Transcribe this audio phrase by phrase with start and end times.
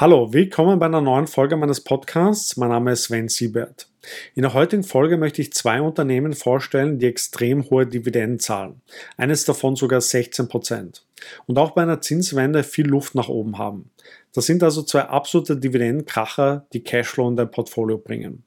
[0.00, 2.56] Hallo, willkommen bei einer neuen Folge meines Podcasts.
[2.56, 3.86] Mein Name ist Sven Siebert.
[4.34, 8.80] In der heutigen Folge möchte ich zwei Unternehmen vorstellen, die extrem hohe Dividenden zahlen.
[9.18, 11.04] Eines davon sogar 16 Prozent.
[11.44, 13.90] Und auch bei einer Zinswende viel Luft nach oben haben.
[14.32, 18.42] Das sind also zwei absolute Dividendenkracher, die Cashflow in dein Portfolio bringen.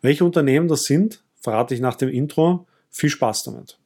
[0.00, 2.68] Welche Unternehmen das sind, verrate ich nach dem Intro.
[2.90, 3.78] Viel Spaß damit.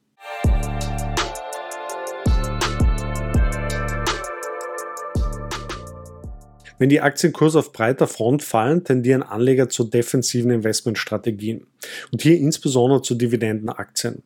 [6.79, 11.67] Wenn die Aktienkurse auf breiter Front fallen, tendieren Anleger zu defensiven Investmentstrategien
[12.11, 14.23] und hier insbesondere zu Dividendenaktien.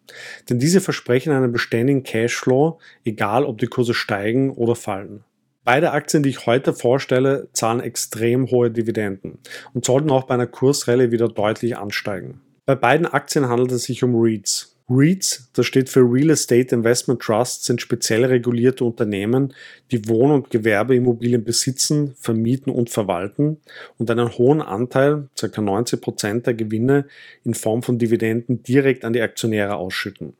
[0.50, 5.24] Denn diese versprechen einen beständigen Cashflow, egal ob die Kurse steigen oder fallen.
[5.66, 9.40] Beide Aktien, die ich heute vorstelle, zahlen extrem hohe Dividenden
[9.74, 12.42] und sollten auch bei einer Kursrallye wieder deutlich ansteigen.
[12.66, 17.22] Bei beiden Aktien handelt es sich um REITs, REITs, das steht für Real Estate Investment
[17.22, 19.54] Trusts, sind speziell regulierte Unternehmen,
[19.92, 23.62] die Wohn- und Gewerbeimmobilien besitzen, vermieten und verwalten
[23.98, 25.62] und einen hohen Anteil, ca.
[25.62, 27.06] 90 Prozent der Gewinne
[27.46, 30.34] in Form von Dividenden direkt an die Aktionäre ausschütten.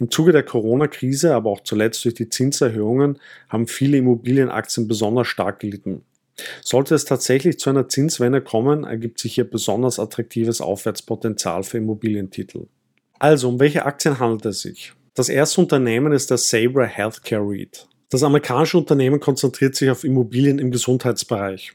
[0.00, 5.60] Im Zuge der Corona-Krise, aber auch zuletzt durch die Zinserhöhungen, haben viele Immobilienaktien besonders stark
[5.60, 6.02] gelitten.
[6.62, 12.66] Sollte es tatsächlich zu einer Zinswende kommen, ergibt sich hier besonders attraktives Aufwärtspotenzial für Immobilientitel.
[13.18, 14.92] Also, um welche Aktien handelt es sich?
[15.14, 17.86] Das erste Unternehmen ist der Sabre Healthcare REIT.
[18.10, 21.72] Das amerikanische Unternehmen konzentriert sich auf Immobilien im Gesundheitsbereich.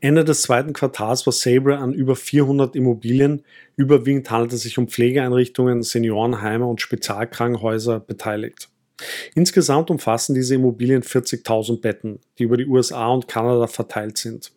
[0.00, 3.42] Ende des zweiten Quartals war Sabre an über 400 Immobilien,
[3.76, 8.68] überwiegend handelt es sich um Pflegeeinrichtungen, Seniorenheime und Spezialkrankenhäuser beteiligt.
[9.34, 14.52] Insgesamt umfassen diese Immobilien 40.000 Betten, die über die USA und Kanada verteilt sind.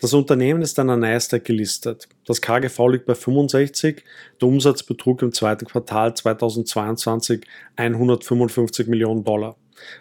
[0.00, 2.08] Das Unternehmen ist an der Nasdaq gelistet.
[2.26, 4.02] Das KGV liegt bei 65.
[4.40, 7.42] Der Umsatz betrug im zweiten Quartal 2022
[7.76, 9.56] 155 Millionen Dollar,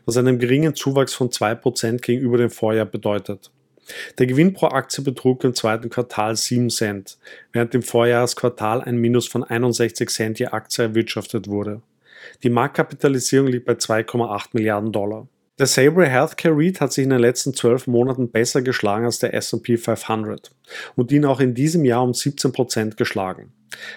[0.05, 3.51] was einen geringen Zuwachs von 2% gegenüber dem Vorjahr bedeutet.
[4.17, 7.17] Der Gewinn pro Aktie betrug im zweiten Quartal 7 Cent,
[7.51, 11.81] während im Vorjahresquartal ein Minus von 61 Cent je Aktie erwirtschaftet wurde.
[12.43, 15.27] Die Marktkapitalisierung liegt bei 2,8 Milliarden Dollar.
[15.61, 19.35] Der Sabre Healthcare REIT hat sich in den letzten zwölf Monaten besser geschlagen als der
[19.35, 20.49] S&P 500
[20.95, 23.53] und ihn auch in diesem Jahr um 17 Prozent geschlagen.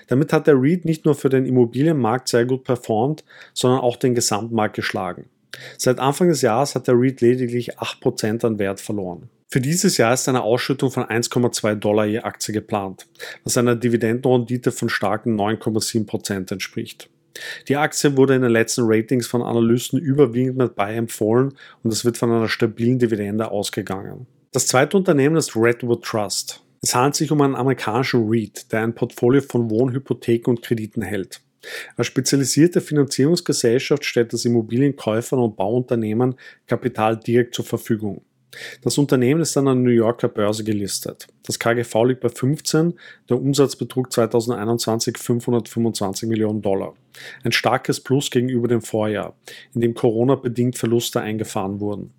[0.09, 4.15] Damit hat der REIT nicht nur für den Immobilienmarkt sehr gut performt, sondern auch den
[4.15, 5.31] Gesamtmarkt geschlagen.
[5.79, 9.31] Seit Anfang des Jahres hat der REIT lediglich 8% an Wert verloren.
[9.49, 13.07] Für dieses Jahr ist eine Ausschüttung von 1,2 Dollar je Aktie geplant,
[13.43, 17.09] was einer Dividendenrendite von starken 9,7% entspricht.
[17.69, 22.05] Die Aktie wurde in den letzten Ratings von Analysten überwiegend mit Buy empfohlen und es
[22.05, 24.27] wird von einer stabilen Dividende ausgegangen.
[24.53, 26.63] Das zweite Unternehmen ist Redwood Trust.
[26.81, 31.41] Es handelt sich um einen amerikanischen REIT, der ein Portfolio von Wohnhypotheken und Krediten hält.
[31.97, 36.35] Als spezialisierte Finanzierungsgesellschaft stellt das Immobilienkäufern und Bauunternehmen
[36.67, 38.23] Kapital direkt zur Verfügung.
[38.83, 41.27] Das Unternehmen ist an der New Yorker Börse gelistet.
[41.45, 42.95] Das KGV liegt bei 15,
[43.29, 46.95] der Umsatz betrug 2021 525 Millionen Dollar.
[47.43, 49.37] Ein starkes Plus gegenüber dem Vorjahr,
[49.75, 52.13] in dem Corona-bedingt Verluste eingefahren wurden.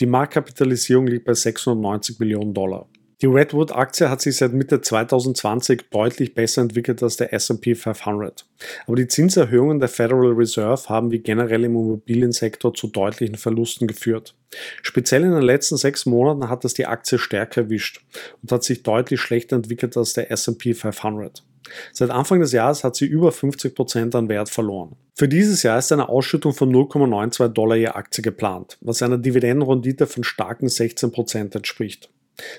[0.00, 2.88] Die Marktkapitalisierung liegt bei 690 Millionen Dollar.
[3.22, 8.46] Die Redwood-Aktie hat sich seit Mitte 2020 deutlich besser entwickelt als der SP 500.
[8.86, 14.34] Aber die Zinserhöhungen der Federal Reserve haben wie generell im Immobiliensektor zu deutlichen Verlusten geführt.
[14.80, 18.00] Speziell in den letzten sechs Monaten hat es die Aktie stärker erwischt
[18.40, 21.44] und hat sich deutlich schlechter entwickelt als der SP 500.
[21.92, 24.96] Seit Anfang des Jahres hat sie über 50 Prozent an Wert verloren.
[25.14, 30.06] Für dieses Jahr ist eine Ausschüttung von 0,92 Dollar je Aktie geplant, was einer Dividendenrendite
[30.06, 32.08] von starken 16 Prozent entspricht.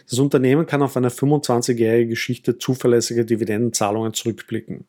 [0.10, 4.86] Das Unternehmen kann auf eine 25-jährige Geschichte zuverlässiger Dividendenzahlungen zurückblicken.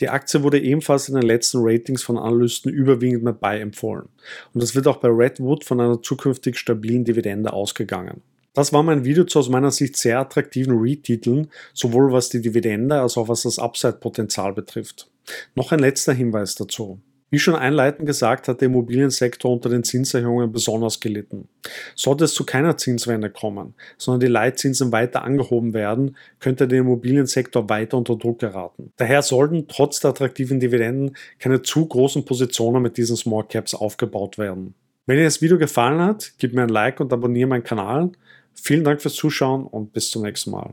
[0.00, 4.08] Die Aktie wurde ebenfalls in den letzten Ratings von Analysten überwiegend mit Buy empfohlen.
[4.52, 8.22] Und es wird auch bei Redwood von einer zukünftig stabilen Dividende ausgegangen.
[8.52, 13.00] Das war mein Video zu aus meiner Sicht sehr attraktiven REIT-Titeln, sowohl was die Dividende
[13.00, 15.10] als auch was das Upside-Potenzial betrifft.
[15.54, 17.00] Noch ein letzter Hinweis dazu.
[17.34, 21.48] Wie schon einleitend gesagt, hat der Immobiliensektor unter den Zinserhöhungen besonders gelitten.
[21.96, 27.68] Sollte es zu keiner Zinswende kommen, sondern die Leitzinsen weiter angehoben werden, könnte der Immobiliensektor
[27.68, 28.92] weiter unter Druck geraten.
[28.98, 34.38] Daher sollten trotz der attraktiven Dividenden keine zu großen Positionen mit diesen Small Caps aufgebaut
[34.38, 34.76] werden.
[35.06, 38.12] Wenn dir das Video gefallen hat, gib mir ein Like und abonniere meinen Kanal.
[38.54, 40.72] Vielen Dank fürs Zuschauen und bis zum nächsten Mal.